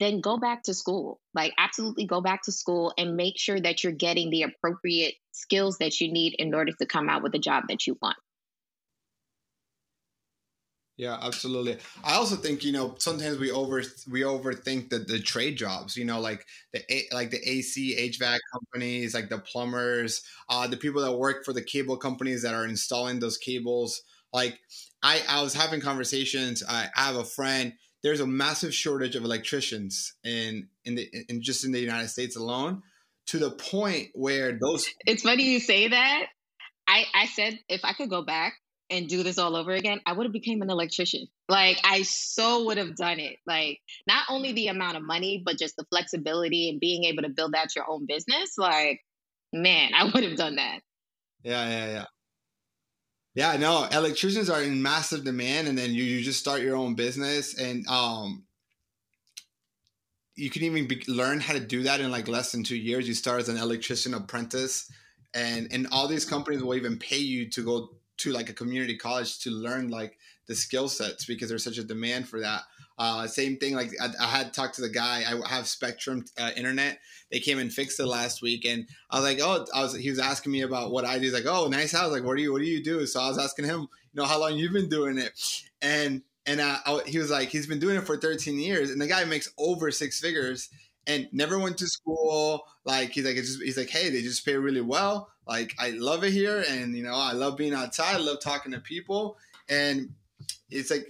then 0.00 0.20
go 0.20 0.38
back 0.38 0.64
to 0.64 0.74
school. 0.74 1.20
Like, 1.34 1.52
absolutely 1.58 2.06
go 2.06 2.20
back 2.20 2.42
to 2.44 2.52
school 2.52 2.92
and 2.98 3.16
make 3.16 3.38
sure 3.38 3.60
that 3.60 3.84
you're 3.84 3.92
getting 3.92 4.30
the 4.30 4.42
appropriate 4.42 5.14
skills 5.32 5.78
that 5.78 6.00
you 6.00 6.12
need 6.12 6.34
in 6.38 6.54
order 6.54 6.72
to 6.80 6.86
come 6.86 7.08
out 7.08 7.22
with 7.22 7.32
the 7.32 7.38
job 7.38 7.64
that 7.68 7.86
you 7.86 7.96
want. 8.02 8.16
Yeah, 10.98 11.18
absolutely. 11.22 11.78
I 12.04 12.14
also 12.14 12.36
think 12.36 12.64
you 12.64 12.72
know 12.72 12.94
sometimes 12.98 13.38
we 13.38 13.50
over 13.50 13.82
we 14.10 14.20
overthink 14.20 14.90
the 14.90 14.98
the 14.98 15.20
trade 15.20 15.56
jobs. 15.56 15.96
You 15.96 16.04
know, 16.04 16.20
like 16.20 16.46
the 16.72 16.82
like 17.12 17.30
the 17.30 17.40
AC 17.48 17.96
HVAC 18.12 18.38
companies, 18.52 19.14
like 19.14 19.30
the 19.30 19.38
plumbers, 19.38 20.22
uh, 20.50 20.66
the 20.66 20.76
people 20.76 21.02
that 21.02 21.16
work 21.16 21.44
for 21.44 21.52
the 21.52 21.62
cable 21.62 21.96
companies 21.96 22.42
that 22.42 22.54
are 22.54 22.66
installing 22.66 23.20
those 23.20 23.38
cables. 23.38 24.02
Like 24.32 24.58
I 25.02 25.22
I 25.28 25.42
was 25.42 25.54
having 25.54 25.80
conversations. 25.80 26.62
I, 26.68 26.88
I 26.94 27.06
have 27.06 27.16
a 27.16 27.24
friend. 27.24 27.72
There's 28.02 28.20
a 28.20 28.26
massive 28.26 28.74
shortage 28.74 29.16
of 29.16 29.24
electricians 29.24 30.14
in 30.24 30.68
in 30.84 30.96
the 30.96 31.08
in 31.28 31.42
just 31.42 31.64
in 31.64 31.72
the 31.72 31.80
United 31.80 32.08
States 32.08 32.36
alone, 32.36 32.82
to 33.28 33.38
the 33.38 33.50
point 33.50 34.08
where 34.14 34.58
those. 34.58 34.86
It's 35.06 35.22
funny 35.22 35.44
you 35.44 35.60
say 35.60 35.88
that. 35.88 36.26
I 36.86 37.04
I 37.14 37.26
said 37.26 37.58
if 37.68 37.82
I 37.82 37.94
could 37.94 38.10
go 38.10 38.22
back 38.22 38.54
and 38.92 39.08
do 39.08 39.22
this 39.22 39.38
all 39.38 39.56
over 39.56 39.72
again, 39.72 40.00
I 40.06 40.12
would 40.12 40.26
have 40.26 40.32
became 40.32 40.62
an 40.62 40.70
electrician. 40.70 41.26
Like 41.48 41.78
I 41.82 42.02
so 42.02 42.66
would 42.66 42.76
have 42.76 42.94
done 42.94 43.18
it. 43.18 43.38
Like 43.46 43.80
not 44.06 44.24
only 44.28 44.52
the 44.52 44.68
amount 44.68 44.96
of 44.96 45.02
money, 45.02 45.42
but 45.44 45.58
just 45.58 45.76
the 45.76 45.84
flexibility 45.90 46.68
and 46.68 46.78
being 46.78 47.04
able 47.04 47.22
to 47.22 47.30
build 47.30 47.54
out 47.54 47.74
your 47.74 47.90
own 47.90 48.06
business. 48.06 48.58
Like, 48.58 49.00
man, 49.52 49.92
I 49.94 50.04
would 50.14 50.22
have 50.22 50.36
done 50.36 50.56
that. 50.56 50.80
Yeah, 51.42 51.68
yeah, 51.68 51.86
yeah. 51.86 52.04
Yeah, 53.34 53.56
no, 53.56 53.88
electricians 53.90 54.50
are 54.50 54.62
in 54.62 54.82
massive 54.82 55.24
demand, 55.24 55.66
and 55.66 55.76
then 55.76 55.94
you, 55.94 56.04
you 56.04 56.22
just 56.22 56.38
start 56.38 56.60
your 56.60 56.76
own 56.76 56.94
business, 56.94 57.58
and 57.58 57.86
um, 57.86 58.44
you 60.34 60.50
can 60.50 60.64
even 60.64 60.86
be, 60.86 61.02
learn 61.08 61.40
how 61.40 61.54
to 61.54 61.60
do 61.60 61.82
that 61.84 62.02
in 62.02 62.10
like 62.10 62.28
less 62.28 62.52
than 62.52 62.62
two 62.62 62.76
years. 62.76 63.08
You 63.08 63.14
start 63.14 63.40
as 63.40 63.48
an 63.48 63.56
electrician 63.56 64.12
apprentice, 64.12 64.92
and 65.32 65.66
and 65.72 65.88
all 65.92 66.08
these 66.08 66.26
companies 66.26 66.62
will 66.62 66.74
even 66.74 66.98
pay 66.98 67.16
you 67.16 67.48
to 67.50 67.64
go 67.64 67.96
to 68.22 68.32
like 68.32 68.48
a 68.48 68.54
community 68.54 68.96
college 68.96 69.38
to 69.40 69.50
learn 69.50 69.88
like 69.88 70.18
the 70.46 70.54
skill 70.54 70.88
sets 70.88 71.24
because 71.24 71.48
there's 71.48 71.64
such 71.64 71.78
a 71.78 71.84
demand 71.84 72.28
for 72.28 72.40
that. 72.40 72.62
Uh, 72.98 73.26
same 73.26 73.56
thing. 73.56 73.74
Like 73.74 73.90
I, 74.00 74.08
I, 74.20 74.26
had 74.26 74.52
talked 74.52 74.74
to 74.76 74.82
the 74.82 74.88
guy. 74.88 75.24
I 75.26 75.48
have 75.48 75.66
Spectrum 75.66 76.24
uh, 76.38 76.50
Internet. 76.56 76.98
They 77.30 77.40
came 77.40 77.58
and 77.58 77.72
fixed 77.72 77.98
it 77.98 78.06
last 78.06 78.42
week, 78.42 78.64
and 78.64 78.86
I 79.10 79.18
was 79.18 79.24
like, 79.24 79.38
"Oh, 79.40 79.66
I 79.74 79.82
was." 79.82 79.94
He 79.94 80.10
was 80.10 80.18
asking 80.18 80.52
me 80.52 80.60
about 80.60 80.92
what 80.92 81.04
I 81.04 81.18
do. 81.18 81.24
He's 81.24 81.32
like, 81.32 81.46
"Oh, 81.46 81.68
nice 81.68 81.92
house. 81.92 82.12
Like, 82.12 82.22
what 82.22 82.36
do 82.36 82.42
you 82.42 82.52
what 82.52 82.60
do 82.60 82.68
you 82.68 82.82
do?" 82.82 83.06
So 83.06 83.20
I 83.20 83.28
was 83.28 83.38
asking 83.38 83.64
him, 83.64 83.80
you 83.80 83.88
know, 84.14 84.24
how 84.24 84.38
long 84.38 84.56
you've 84.56 84.74
been 84.74 84.90
doing 84.90 85.18
it, 85.18 85.32
and 85.80 86.22
and 86.46 86.60
uh, 86.60 86.78
I, 86.84 87.00
he 87.06 87.18
was 87.18 87.30
like, 87.30 87.48
he's 87.48 87.66
been 87.66 87.78
doing 87.78 87.96
it 87.96 88.06
for 88.06 88.16
13 88.16 88.58
years, 88.58 88.90
and 88.90 89.00
the 89.00 89.06
guy 89.06 89.24
makes 89.24 89.52
over 89.58 89.90
six 89.90 90.20
figures 90.20 90.68
and 91.06 91.28
never 91.32 91.58
went 91.58 91.78
to 91.78 91.86
school. 91.86 92.64
Like 92.84 93.10
he's 93.10 93.24
like, 93.24 93.36
just, 93.36 93.62
he's 93.62 93.78
like, 93.78 93.90
hey, 93.90 94.10
they 94.10 94.22
just 94.22 94.44
pay 94.44 94.56
really 94.56 94.80
well. 94.80 95.31
Like 95.46 95.74
I 95.78 95.90
love 95.90 96.24
it 96.24 96.32
here, 96.32 96.64
and 96.68 96.96
you 96.96 97.02
know, 97.02 97.14
I 97.14 97.32
love 97.32 97.56
being 97.56 97.74
outside. 97.74 98.16
I 98.16 98.18
love 98.18 98.40
talking 98.40 98.72
to 98.72 98.80
people, 98.80 99.38
and 99.68 100.14
it's 100.70 100.90
like 100.90 101.06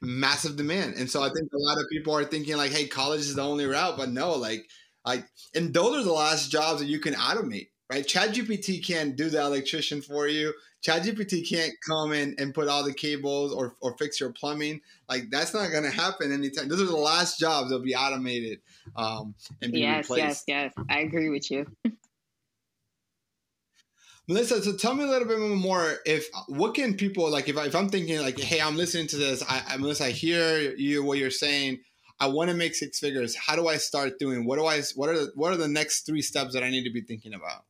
massive 0.00 0.56
demand. 0.56 0.94
And 0.96 1.10
so 1.10 1.22
I 1.22 1.28
think 1.28 1.52
a 1.52 1.58
lot 1.58 1.78
of 1.78 1.88
people 1.90 2.16
are 2.16 2.24
thinking 2.24 2.56
like, 2.56 2.70
hey, 2.70 2.86
college 2.86 3.20
is 3.20 3.34
the 3.34 3.42
only 3.42 3.66
route, 3.66 3.96
but 3.96 4.10
no, 4.10 4.32
like, 4.32 4.68
like, 5.04 5.26
and 5.54 5.72
those 5.74 6.00
are 6.00 6.04
the 6.04 6.12
last 6.12 6.50
jobs 6.50 6.80
that 6.80 6.86
you 6.86 7.00
can 7.00 7.14
automate, 7.14 7.68
right? 7.90 8.06
ChatGPT 8.06 8.84
can't 8.84 9.16
do 9.16 9.28
the 9.28 9.40
electrician 9.40 10.00
for 10.00 10.26
you. 10.26 10.54
ChatGPT 10.82 11.46
can't 11.46 11.72
come 11.86 12.12
in 12.12 12.34
and 12.38 12.54
put 12.54 12.68
all 12.68 12.82
the 12.82 12.94
cables 12.94 13.52
or, 13.52 13.74
or 13.82 13.96
fix 13.98 14.18
your 14.18 14.32
plumbing. 14.32 14.80
Like 15.08 15.24
that's 15.30 15.52
not 15.52 15.70
going 15.70 15.84
to 15.84 15.90
happen 15.90 16.32
anytime. 16.32 16.68
Those 16.68 16.80
are 16.80 16.86
the 16.86 16.96
last 16.96 17.38
jobs 17.38 17.68
that'll 17.68 17.84
be 17.84 17.94
automated 17.94 18.60
um, 18.96 19.34
and 19.60 19.72
be 19.72 19.80
yes, 19.80 20.04
replaced. 20.04 20.44
Yes, 20.48 20.72
yes, 20.76 20.86
I 20.88 21.00
agree 21.00 21.28
with 21.28 21.50
you. 21.50 21.66
Melissa, 24.30 24.62
so 24.62 24.76
tell 24.76 24.94
me 24.94 25.02
a 25.02 25.08
little 25.08 25.26
bit 25.26 25.40
more. 25.40 25.96
If 26.06 26.28
what 26.46 26.74
can 26.74 26.94
people 26.94 27.28
like? 27.28 27.48
If, 27.48 27.58
I, 27.58 27.66
if 27.66 27.74
I'm 27.74 27.88
thinking 27.88 28.20
like, 28.20 28.38
hey, 28.38 28.60
I'm 28.60 28.76
listening 28.76 29.08
to 29.08 29.16
this. 29.16 29.42
I, 29.42 29.60
I 29.70 29.76
Melissa, 29.76 30.04
I 30.04 30.10
hear 30.12 30.72
you 30.76 31.02
what 31.02 31.18
you're 31.18 31.32
saying. 31.32 31.80
I 32.20 32.28
want 32.28 32.48
to 32.48 32.54
make 32.54 32.76
six 32.76 33.00
figures. 33.00 33.34
How 33.34 33.56
do 33.56 33.66
I 33.66 33.76
start 33.78 34.20
doing? 34.20 34.44
What 34.46 34.60
do 34.60 34.66
I? 34.66 34.82
What 34.94 35.08
are 35.08 35.18
the, 35.18 35.32
what 35.34 35.52
are 35.52 35.56
the 35.56 35.66
next 35.66 36.06
three 36.06 36.22
steps 36.22 36.54
that 36.54 36.62
I 36.62 36.70
need 36.70 36.84
to 36.84 36.92
be 36.92 37.00
thinking 37.00 37.34
about? 37.34 37.64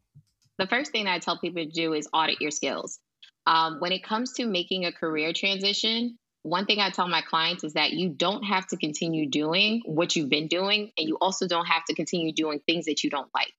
The 0.59 0.67
first 0.67 0.93
thing 0.93 1.07
I 1.07 1.19
tell 1.19 1.39
people 1.39 1.65
to 1.65 1.71
do 1.71 1.95
is 1.95 2.07
audit 2.13 2.43
your 2.43 2.51
skills. 2.51 2.99
Um, 3.47 3.81
when 3.81 3.93
it 3.93 4.05
comes 4.05 4.35
to 4.35 4.45
making 4.45 4.85
a 4.85 4.93
career 4.93 5.33
transition, 5.33 6.19
one 6.43 6.67
thing 6.67 6.79
I 6.79 6.91
tell 6.91 7.09
my 7.09 7.23
clients 7.23 7.65
is 7.65 7.73
that 7.73 7.93
you 7.93 8.11
don't 8.11 8.43
have 8.43 8.67
to 8.67 8.77
continue 8.77 9.31
doing 9.31 9.81
what 9.87 10.15
you've 10.15 10.29
been 10.29 10.49
doing, 10.49 10.93
and 10.99 11.09
you 11.09 11.17
also 11.23 11.49
don't 11.49 11.69
have 11.69 11.87
to 11.87 11.95
continue 11.95 12.35
doing 12.35 12.61
things 12.67 12.85
that 12.85 13.03
you 13.03 13.09
don't 13.09 13.31
like. 13.35 13.55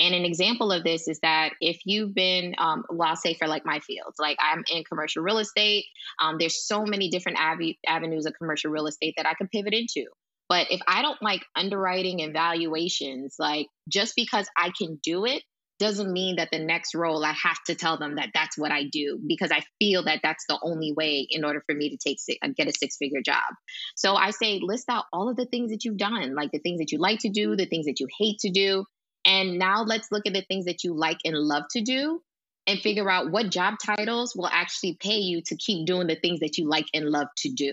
And 0.00 0.14
an 0.14 0.24
example 0.24 0.72
of 0.72 0.82
this 0.82 1.06
is 1.08 1.20
that 1.20 1.50
if 1.60 1.80
you've 1.84 2.14
been, 2.14 2.54
um, 2.56 2.84
well, 2.88 3.10
I'll 3.10 3.16
say 3.16 3.34
for 3.34 3.46
like 3.46 3.66
my 3.66 3.80
fields, 3.80 4.16
like 4.18 4.38
I'm 4.40 4.64
in 4.72 4.82
commercial 4.84 5.22
real 5.22 5.38
estate, 5.38 5.84
um, 6.22 6.36
there's 6.38 6.66
so 6.66 6.84
many 6.84 7.10
different 7.10 7.38
av- 7.38 7.58
avenues 7.86 8.24
of 8.24 8.32
commercial 8.38 8.70
real 8.70 8.86
estate 8.86 9.14
that 9.18 9.26
I 9.26 9.34
could 9.34 9.50
pivot 9.50 9.74
into. 9.74 10.06
But 10.48 10.68
if 10.70 10.80
I 10.88 11.02
don't 11.02 11.20
like 11.22 11.44
underwriting 11.54 12.22
and 12.22 12.32
valuations, 12.32 13.36
like 13.38 13.66
just 13.88 14.14
because 14.16 14.48
I 14.56 14.72
can 14.76 14.98
do 15.02 15.26
it 15.26 15.42
doesn't 15.78 16.12
mean 16.12 16.36
that 16.36 16.50
the 16.52 16.58
next 16.58 16.94
role 16.94 17.24
I 17.24 17.32
have 17.32 17.58
to 17.66 17.74
tell 17.74 17.98
them 17.98 18.16
that 18.16 18.30
that's 18.34 18.58
what 18.58 18.70
I 18.70 18.84
do 18.84 19.18
because 19.26 19.50
I 19.50 19.62
feel 19.78 20.04
that 20.04 20.20
that's 20.22 20.44
the 20.46 20.58
only 20.62 20.92
way 20.92 21.26
in 21.28 21.44
order 21.44 21.62
for 21.64 21.74
me 21.74 21.88
to 21.90 21.96
take 21.96 22.18
get 22.54 22.68
a 22.68 22.72
six 22.72 22.96
figure 22.98 23.22
job. 23.24 23.54
So 23.96 24.14
I 24.14 24.30
say 24.30 24.60
list 24.62 24.90
out 24.90 25.04
all 25.12 25.30
of 25.30 25.36
the 25.36 25.46
things 25.46 25.70
that 25.70 25.84
you've 25.84 25.96
done, 25.96 26.34
like 26.34 26.52
the 26.52 26.58
things 26.58 26.80
that 26.80 26.92
you 26.92 26.98
like 26.98 27.20
to 27.20 27.30
do, 27.30 27.56
the 27.56 27.66
things 27.66 27.86
that 27.86 27.98
you 27.98 28.06
hate 28.18 28.38
to 28.40 28.50
do, 28.50 28.84
and 29.24 29.58
now 29.58 29.82
let's 29.82 30.10
look 30.10 30.26
at 30.26 30.32
the 30.32 30.42
things 30.42 30.64
that 30.64 30.84
you 30.84 30.94
like 30.94 31.18
and 31.24 31.36
love 31.36 31.64
to 31.72 31.82
do 31.82 32.22
and 32.66 32.80
figure 32.80 33.10
out 33.10 33.30
what 33.30 33.50
job 33.50 33.74
titles 33.84 34.34
will 34.36 34.46
actually 34.46 34.96
pay 35.00 35.18
you 35.18 35.42
to 35.46 35.56
keep 35.56 35.86
doing 35.86 36.06
the 36.06 36.16
things 36.16 36.40
that 36.40 36.58
you 36.58 36.68
like 36.68 36.86
and 36.94 37.06
love 37.06 37.28
to 37.38 37.50
do. 37.50 37.72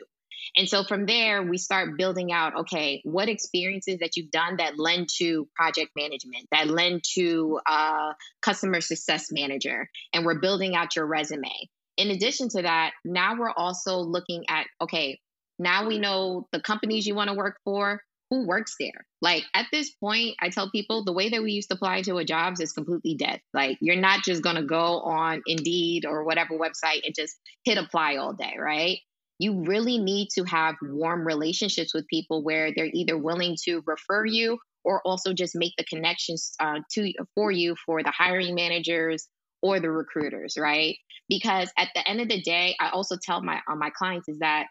And 0.55 0.69
so 0.69 0.83
from 0.83 1.05
there, 1.05 1.43
we 1.43 1.57
start 1.57 1.97
building 1.97 2.31
out 2.31 2.55
okay, 2.61 3.01
what 3.03 3.29
experiences 3.29 3.99
that 3.99 4.15
you've 4.15 4.31
done 4.31 4.57
that 4.57 4.79
lend 4.79 5.09
to 5.17 5.47
project 5.55 5.91
management, 5.95 6.47
that 6.51 6.67
lend 6.67 7.03
to 7.15 7.59
uh, 7.65 8.13
customer 8.41 8.81
success 8.81 9.27
manager, 9.31 9.89
and 10.13 10.25
we're 10.25 10.39
building 10.39 10.75
out 10.75 10.95
your 10.95 11.05
resume. 11.05 11.51
In 11.97 12.11
addition 12.11 12.49
to 12.49 12.61
that, 12.61 12.91
now 13.03 13.35
we're 13.37 13.51
also 13.51 13.99
looking 13.99 14.45
at 14.49 14.67
okay, 14.81 15.19
now 15.59 15.87
we 15.87 15.99
know 15.99 16.47
the 16.51 16.61
companies 16.61 17.07
you 17.07 17.15
want 17.15 17.29
to 17.29 17.35
work 17.35 17.57
for, 17.63 18.01
who 18.29 18.45
works 18.45 18.75
there? 18.79 19.05
Like 19.21 19.43
at 19.53 19.67
this 19.71 19.91
point, 19.91 20.35
I 20.39 20.49
tell 20.49 20.69
people 20.69 21.03
the 21.03 21.13
way 21.13 21.29
that 21.29 21.41
we 21.41 21.51
used 21.51 21.69
to 21.69 21.75
apply 21.75 22.01
to 22.03 22.17
a 22.17 22.25
jobs 22.25 22.59
is 22.59 22.73
completely 22.73 23.15
dead. 23.15 23.41
Like 23.53 23.77
you're 23.81 23.95
not 23.95 24.23
just 24.23 24.43
gonna 24.43 24.63
go 24.63 24.99
on 25.01 25.41
Indeed 25.45 26.05
or 26.05 26.23
whatever 26.23 26.57
website 26.57 27.01
and 27.05 27.15
just 27.15 27.35
hit 27.63 27.77
apply 27.77 28.17
all 28.17 28.33
day, 28.33 28.55
right? 28.59 28.99
You 29.39 29.63
really 29.65 29.97
need 29.97 30.29
to 30.35 30.43
have 30.45 30.75
warm 30.81 31.25
relationships 31.25 31.93
with 31.93 32.07
people 32.07 32.43
where 32.43 32.71
they're 32.75 32.89
either 32.91 33.17
willing 33.17 33.55
to 33.65 33.81
refer 33.85 34.25
you 34.25 34.57
or 34.83 35.01
also 35.05 35.33
just 35.33 35.55
make 35.55 35.73
the 35.77 35.83
connections 35.83 36.53
uh, 36.59 36.79
to 36.93 37.13
for 37.35 37.51
you 37.51 37.75
for 37.85 38.03
the 38.03 38.11
hiring 38.11 38.55
managers 38.55 39.27
or 39.61 39.79
the 39.79 39.91
recruiters, 39.91 40.57
right? 40.57 40.97
Because 41.29 41.71
at 41.77 41.89
the 41.93 42.07
end 42.07 42.21
of 42.21 42.29
the 42.29 42.41
day, 42.41 42.75
I 42.79 42.89
also 42.89 43.17
tell 43.21 43.41
my 43.41 43.59
uh, 43.69 43.75
my 43.75 43.89
clients 43.89 44.29
is 44.29 44.39
that 44.39 44.67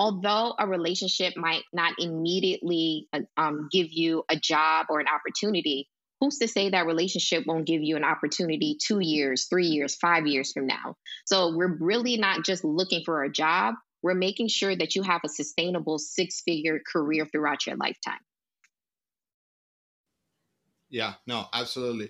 although 0.00 0.54
a 0.58 0.66
relationship 0.66 1.36
might 1.36 1.62
not 1.74 1.92
immediately 1.98 3.06
uh, 3.12 3.20
um, 3.36 3.68
give 3.70 3.88
you 3.90 4.24
a 4.30 4.36
job 4.36 4.86
or 4.88 4.98
an 4.98 5.06
opportunity, 5.06 5.90
who's 6.20 6.38
to 6.38 6.48
say 6.48 6.70
that 6.70 6.86
relationship 6.86 7.44
won't 7.46 7.66
give 7.66 7.82
you 7.82 7.96
an 7.96 8.04
opportunity 8.04 8.78
two 8.82 9.00
years, 9.00 9.46
three 9.50 9.66
years, 9.66 9.94
five 9.96 10.26
years 10.26 10.52
from 10.52 10.66
now? 10.66 10.96
So 11.26 11.54
we're 11.54 11.76
really 11.78 12.16
not 12.16 12.46
just 12.46 12.64
looking 12.64 13.02
for 13.04 13.24
a 13.24 13.30
job. 13.30 13.74
We're 14.02 14.14
making 14.14 14.48
sure 14.48 14.74
that 14.74 14.96
you 14.96 15.02
have 15.02 15.20
a 15.22 15.28
sustainable 15.28 15.98
six 15.98 16.40
figure 16.46 16.80
career 16.90 17.26
throughout 17.30 17.66
your 17.66 17.76
lifetime. 17.76 18.20
Yeah, 20.88 21.12
no, 21.26 21.44
absolutely. 21.52 22.08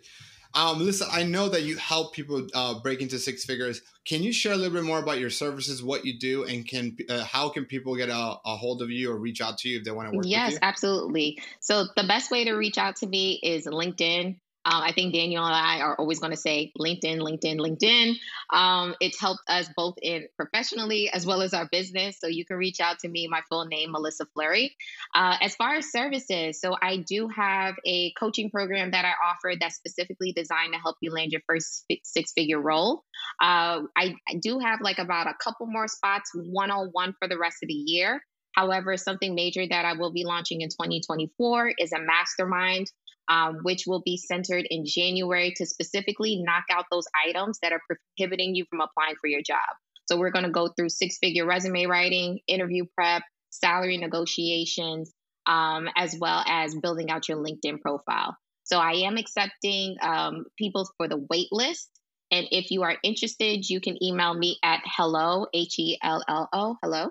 Um, 0.55 0.79
listen, 0.81 1.07
I 1.11 1.23
know 1.23 1.49
that 1.49 1.63
you 1.63 1.77
help 1.77 2.13
people 2.13 2.47
uh, 2.55 2.81
break 2.81 3.01
into 3.01 3.19
six 3.19 3.45
figures. 3.45 3.83
Can 4.05 4.23
you 4.23 4.33
share 4.33 4.53
a 4.53 4.57
little 4.57 4.73
bit 4.73 4.85
more 4.85 4.99
about 4.99 5.21
your 5.21 5.31
services, 5.31 5.83
what 5.83 6.05
you 6.05 6.19
do, 6.19 6.45
and 6.45 6.67
can 6.67 6.97
uh, 7.09 7.25
how 7.25 7.49
can 7.49 7.65
people 7.65 7.95
get 7.95 8.09
a, 8.09 8.37
a, 8.45 8.57
hold 8.57 8.83
of 8.83 8.91
you 8.91 9.13
or 9.13 9.17
reach 9.17 9.41
out 9.41 9.59
to 9.59 9.69
you 9.69 9.79
if 9.79 9.85
they 9.85 9.91
want 9.91 10.11
to 10.11 10.17
work 10.17 10.27
yes, 10.27 10.59
absolutely. 10.63 11.39
So 11.61 11.85
the 11.97 12.05
best 12.05 12.31
way 12.31 12.45
to 12.45 12.53
reach 12.53 12.79
out 12.79 12.97
to 12.97 13.07
me 13.07 13.39
is 13.43 13.67
LinkedIn. 13.67 14.39
Um, 14.65 14.83
I 14.83 14.93
think 14.93 15.15
Daniel 15.15 15.45
and 15.45 15.55
I 15.55 15.81
are 15.81 15.97
always 15.97 16.21
going 16.21 16.33
to 16.33 16.37
say 16.37 16.73
LinkedIn, 16.79 17.21
LinkedIn, 17.21 17.59
LinkedIn. 17.59 18.15
Um, 18.53 18.95
it's 19.01 19.19
helped 19.19 19.43
us 19.49 19.71
both 19.75 19.95
in 20.03 20.27
professionally 20.37 21.11
as 21.11 21.25
well 21.25 21.41
as 21.41 21.55
our 21.55 21.67
business. 21.73 22.19
So 22.21 22.27
you 22.27 22.45
can 22.45 22.57
reach 22.57 22.79
out 22.81 22.99
to 23.01 23.09
me, 23.09 23.27
my 23.27 23.41
full 23.49 23.65
name, 23.65 23.93
Melissa 23.93 24.27
Fleury. 24.35 24.77
Uh, 25.15 25.37
as 25.41 25.57
far 25.57 25.75
as 25.75 25.91
services, 25.91 26.61
so 26.61 26.77
I 26.81 26.99
do 27.09 27.29
have 27.29 27.75
a 27.87 28.13
coaching 28.13 28.51
program 28.51 28.91
that 28.91 29.05
I 29.07 29.13
offer 29.27 29.55
that's 29.59 29.77
specifically 29.77 30.33
designed 30.33 30.75
to 30.75 30.79
help 30.79 30.97
you 31.01 31.11
land 31.11 31.33
your 31.33 31.43
first 31.49 31.87
six 32.05 32.33
figure 32.33 32.61
role. 32.61 33.05
Uh, 33.41 33.83
I, 33.97 34.15
I 34.29 34.35
do 34.41 34.59
have 34.59 34.81
like 34.83 34.99
about 34.99 35.27
a 35.27 35.35
couple 35.43 35.67
more 35.67 35.89
spots 35.89 36.31
one 36.35 36.71
on 36.71 36.91
one 36.93 37.15
for 37.19 37.29
the 37.29 37.39
rest 37.39 37.59
of 37.63 37.69
the 37.69 37.75
year. 37.75 38.21
However, 38.55 38.97
something 38.97 39.35
major 39.35 39.67
that 39.67 39.85
I 39.85 39.93
will 39.95 40.13
be 40.13 40.25
launching 40.25 40.61
in 40.61 40.69
2024 40.69 41.73
is 41.79 41.93
a 41.93 42.01
mastermind 42.01 42.91
um, 43.31 43.61
which 43.63 43.85
will 43.87 44.03
be 44.05 44.17
centered 44.19 44.67
in 44.69 44.85
January 44.85 45.55
to 45.57 45.65
specifically 45.65 46.43
knock 46.45 46.65
out 46.71 46.87
those 46.91 47.05
items 47.29 47.61
that 47.63 47.73
are 47.73 47.81
prohibiting 47.87 48.57
you 48.57 48.65
from 48.69 48.81
applying 48.81 49.15
for 49.21 49.29
your 49.29 49.41
job. 49.41 49.69
So 50.07 50.19
we're 50.19 50.33
going 50.33 50.45
to 50.45 50.51
go 50.51 50.69
through 50.69 50.89
six 50.89 51.19
figure 51.19 51.47
resume 51.47 51.87
writing, 51.87 52.41
interview 52.49 52.85
prep, 52.97 53.23
salary 53.51 53.97
negotiations, 53.97 55.13
um, 55.47 55.89
as 55.97 56.17
well 56.21 56.43
as 56.47 56.75
building 56.75 57.11
out 57.11 57.29
your 57.29 57.39
LinkedIn 57.39 57.81
profile. 57.81 58.37
So 58.65 58.79
I 58.79 59.05
am 59.07 59.17
accepting 59.17 59.97
um, 60.03 60.45
people 60.59 60.91
for 60.97 61.07
the 61.07 61.25
wait 61.31 61.49
list. 61.53 61.89
And 62.33 62.47
if 62.51 62.71
you 62.73 62.83
are 62.83 62.97
interested, 63.03 63.69
you 63.69 63.81
can 63.81 64.03
email 64.03 64.35
me 64.35 64.59
at 64.63 64.81
hello, 64.85 65.47
H 65.55 65.79
E 65.79 65.99
L 66.03 66.23
L 66.29 66.49
O, 66.53 66.77
hello, 66.83 67.11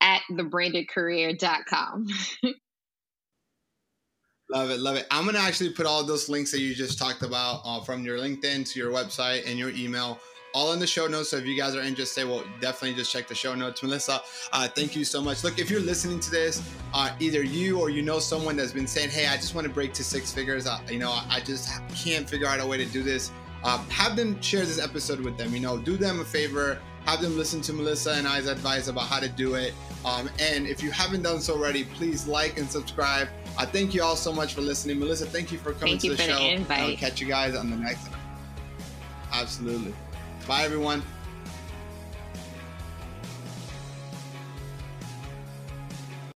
at 0.00 0.22
thebrandedcareer.com. 0.30 2.06
Love 4.48 4.70
it, 4.70 4.78
love 4.78 4.96
it. 4.96 5.06
I'm 5.10 5.26
gonna 5.26 5.38
actually 5.38 5.70
put 5.70 5.86
all 5.86 6.04
those 6.04 6.28
links 6.28 6.52
that 6.52 6.60
you 6.60 6.74
just 6.74 6.98
talked 6.98 7.22
about 7.22 7.62
uh, 7.64 7.80
from 7.80 8.04
your 8.04 8.18
LinkedIn 8.18 8.70
to 8.70 8.78
your 8.78 8.92
website 8.92 9.48
and 9.48 9.58
your 9.58 9.70
email 9.70 10.20
all 10.54 10.72
in 10.72 10.78
the 10.78 10.86
show 10.86 11.06
notes. 11.06 11.30
So 11.30 11.36
if 11.36 11.44
you 11.44 11.56
guys 11.56 11.74
are 11.74 11.82
interested, 11.82 12.26
well, 12.26 12.44
definitely 12.60 12.96
just 12.96 13.12
check 13.12 13.26
the 13.26 13.34
show 13.34 13.54
notes. 13.54 13.82
Melissa, 13.82 14.22
uh, 14.52 14.68
thank 14.68 14.94
you 14.94 15.04
so 15.04 15.20
much. 15.20 15.44
Look, 15.44 15.58
if 15.58 15.68
you're 15.68 15.80
listening 15.80 16.20
to 16.20 16.30
this, 16.30 16.62
uh, 16.94 17.10
either 17.18 17.42
you 17.42 17.78
or 17.78 17.90
you 17.90 18.02
know 18.02 18.20
someone 18.20 18.56
that's 18.56 18.72
been 18.72 18.86
saying, 18.86 19.10
"Hey, 19.10 19.26
I 19.26 19.36
just 19.36 19.54
want 19.54 19.66
to 19.66 19.72
break 19.72 19.92
to 19.94 20.04
six 20.04 20.32
figures. 20.32 20.66
Uh, 20.66 20.78
you 20.88 21.00
know, 21.00 21.10
I 21.28 21.40
just 21.40 21.68
can't 21.94 22.28
figure 22.28 22.46
out 22.46 22.60
a 22.60 22.66
way 22.66 22.78
to 22.78 22.86
do 22.86 23.02
this." 23.02 23.32
Uh, 23.64 23.78
have 23.88 24.14
them 24.14 24.40
share 24.40 24.64
this 24.64 24.78
episode 24.78 25.20
with 25.20 25.36
them. 25.36 25.52
You 25.52 25.60
know, 25.60 25.76
do 25.76 25.96
them 25.96 26.20
a 26.20 26.24
favor. 26.24 26.78
Have 27.04 27.20
them 27.20 27.36
listen 27.36 27.60
to 27.62 27.72
Melissa 27.72 28.12
and 28.12 28.26
I's 28.26 28.46
advice 28.46 28.88
about 28.88 29.08
how 29.08 29.18
to 29.18 29.28
do 29.28 29.54
it. 29.54 29.74
Um, 30.04 30.30
and 30.40 30.66
if 30.66 30.82
you 30.82 30.90
haven't 30.90 31.22
done 31.22 31.40
so 31.40 31.54
already, 31.54 31.84
please 31.84 32.26
like 32.26 32.58
and 32.58 32.70
subscribe. 32.70 33.28
I 33.58 33.64
thank 33.64 33.94
you 33.94 34.02
all 34.02 34.16
so 34.16 34.32
much 34.32 34.54
for 34.54 34.60
listening. 34.60 34.98
Melissa, 34.98 35.26
thank 35.26 35.50
you 35.50 35.58
for 35.58 35.72
coming 35.72 35.98
thank 35.98 36.02
to 36.02 36.10
the 36.10 36.16
show. 36.16 36.38
The 36.38 36.50
invite. 36.50 36.80
I'll 36.80 36.96
catch 36.96 37.20
you 37.20 37.26
guys 37.26 37.54
on 37.54 37.70
the 37.70 37.76
next. 37.76 38.08
one. 38.10 38.20
Absolutely. 39.32 39.94
Bye, 40.46 40.62
everyone. 40.64 41.02